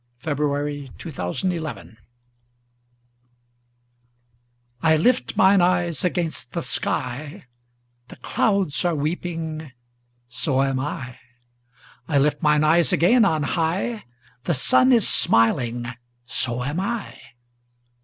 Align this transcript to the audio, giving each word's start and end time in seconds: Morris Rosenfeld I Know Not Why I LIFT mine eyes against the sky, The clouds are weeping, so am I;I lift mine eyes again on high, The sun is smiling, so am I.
Morris 0.25 0.89
Rosenfeld 1.05 1.43
I 1.45 1.73
Know 1.75 1.83
Not 1.83 1.93
Why 4.81 4.93
I 4.93 4.95
LIFT 4.95 5.37
mine 5.37 5.61
eyes 5.61 6.03
against 6.03 6.53
the 6.53 6.63
sky, 6.63 7.45
The 8.07 8.15
clouds 8.15 8.83
are 8.83 8.95
weeping, 8.95 9.71
so 10.27 10.63
am 10.63 10.79
I;I 10.79 12.17
lift 12.17 12.41
mine 12.41 12.63
eyes 12.63 12.91
again 12.91 13.23
on 13.25 13.43
high, 13.43 14.03
The 14.45 14.55
sun 14.55 14.91
is 14.91 15.07
smiling, 15.07 15.85
so 16.25 16.63
am 16.63 16.79
I. 16.79 17.19